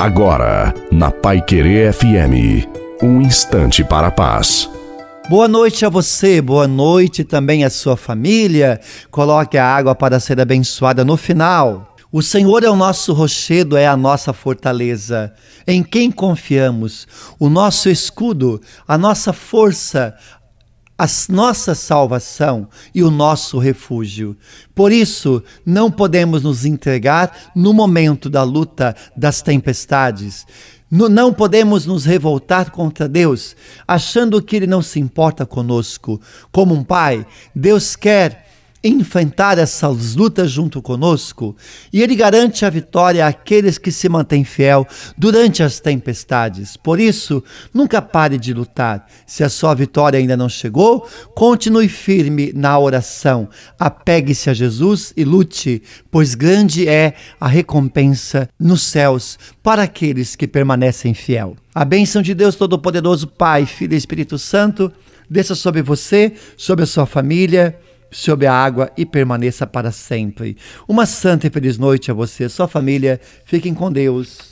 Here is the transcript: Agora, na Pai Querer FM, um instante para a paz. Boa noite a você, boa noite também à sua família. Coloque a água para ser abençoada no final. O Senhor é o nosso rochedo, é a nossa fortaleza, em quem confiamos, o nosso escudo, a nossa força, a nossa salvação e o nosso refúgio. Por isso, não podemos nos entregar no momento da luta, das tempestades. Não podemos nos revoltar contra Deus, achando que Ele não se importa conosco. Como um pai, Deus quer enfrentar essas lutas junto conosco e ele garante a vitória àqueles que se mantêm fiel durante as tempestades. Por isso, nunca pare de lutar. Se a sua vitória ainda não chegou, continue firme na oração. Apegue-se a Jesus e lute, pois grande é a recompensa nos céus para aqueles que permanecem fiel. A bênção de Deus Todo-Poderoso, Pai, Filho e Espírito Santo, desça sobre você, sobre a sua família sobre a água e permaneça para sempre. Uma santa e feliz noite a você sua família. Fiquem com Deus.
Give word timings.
Agora, 0.00 0.72
na 0.90 1.10
Pai 1.10 1.42
Querer 1.42 1.92
FM, 1.92 2.66
um 3.02 3.20
instante 3.20 3.84
para 3.84 4.06
a 4.06 4.10
paz. 4.10 4.66
Boa 5.28 5.46
noite 5.46 5.84
a 5.84 5.90
você, 5.90 6.40
boa 6.40 6.66
noite 6.66 7.22
também 7.22 7.66
à 7.66 7.68
sua 7.68 7.98
família. 7.98 8.80
Coloque 9.10 9.58
a 9.58 9.66
água 9.66 9.94
para 9.94 10.18
ser 10.18 10.40
abençoada 10.40 11.04
no 11.04 11.18
final. 11.18 11.94
O 12.10 12.22
Senhor 12.22 12.64
é 12.64 12.70
o 12.70 12.74
nosso 12.74 13.12
rochedo, 13.12 13.76
é 13.76 13.86
a 13.86 13.94
nossa 13.94 14.32
fortaleza, 14.32 15.34
em 15.66 15.82
quem 15.82 16.10
confiamos, 16.10 17.06
o 17.38 17.50
nosso 17.50 17.90
escudo, 17.90 18.58
a 18.88 18.96
nossa 18.96 19.34
força, 19.34 20.14
a 21.00 21.06
nossa 21.32 21.74
salvação 21.74 22.68
e 22.94 23.02
o 23.02 23.10
nosso 23.10 23.58
refúgio. 23.58 24.36
Por 24.74 24.92
isso, 24.92 25.42
não 25.64 25.90
podemos 25.90 26.42
nos 26.42 26.66
entregar 26.66 27.50
no 27.56 27.72
momento 27.72 28.28
da 28.28 28.42
luta, 28.42 28.94
das 29.16 29.40
tempestades. 29.40 30.46
Não 30.90 31.32
podemos 31.32 31.86
nos 31.86 32.04
revoltar 32.04 32.70
contra 32.70 33.08
Deus, 33.08 33.56
achando 33.88 34.42
que 34.42 34.56
Ele 34.56 34.66
não 34.66 34.82
se 34.82 35.00
importa 35.00 35.46
conosco. 35.46 36.20
Como 36.52 36.74
um 36.74 36.84
pai, 36.84 37.26
Deus 37.54 37.96
quer 37.96 38.49
enfrentar 38.82 39.58
essas 39.58 40.14
lutas 40.16 40.50
junto 40.50 40.80
conosco 40.80 41.54
e 41.92 42.02
ele 42.02 42.16
garante 42.16 42.64
a 42.64 42.70
vitória 42.70 43.26
àqueles 43.26 43.76
que 43.76 43.92
se 43.92 44.08
mantêm 44.08 44.42
fiel 44.42 44.86
durante 45.18 45.62
as 45.62 45.80
tempestades. 45.80 46.76
Por 46.76 46.98
isso, 46.98 47.44
nunca 47.74 48.00
pare 48.00 48.38
de 48.38 48.54
lutar. 48.54 49.06
Se 49.26 49.44
a 49.44 49.50
sua 49.50 49.74
vitória 49.74 50.18
ainda 50.18 50.36
não 50.36 50.48
chegou, 50.48 51.06
continue 51.34 51.88
firme 51.88 52.52
na 52.54 52.78
oração. 52.78 53.48
Apegue-se 53.78 54.48
a 54.48 54.54
Jesus 54.54 55.12
e 55.14 55.24
lute, 55.24 55.82
pois 56.10 56.34
grande 56.34 56.88
é 56.88 57.14
a 57.38 57.46
recompensa 57.46 58.48
nos 58.58 58.82
céus 58.82 59.38
para 59.62 59.82
aqueles 59.82 60.34
que 60.34 60.48
permanecem 60.48 61.12
fiel. 61.12 61.54
A 61.74 61.84
bênção 61.84 62.22
de 62.22 62.34
Deus 62.34 62.56
Todo-Poderoso, 62.56 63.26
Pai, 63.26 63.66
Filho 63.66 63.92
e 63.92 63.96
Espírito 63.96 64.38
Santo, 64.38 64.90
desça 65.28 65.54
sobre 65.54 65.82
você, 65.82 66.32
sobre 66.56 66.84
a 66.84 66.86
sua 66.86 67.06
família 67.06 67.78
sobre 68.10 68.46
a 68.46 68.52
água 68.52 68.90
e 68.96 69.06
permaneça 69.06 69.66
para 69.66 69.90
sempre. 69.90 70.56
Uma 70.88 71.06
santa 71.06 71.46
e 71.46 71.50
feliz 71.50 71.78
noite 71.78 72.10
a 72.10 72.14
você 72.14 72.48
sua 72.48 72.66
família. 72.66 73.20
Fiquem 73.44 73.74
com 73.74 73.90
Deus. 73.90 74.49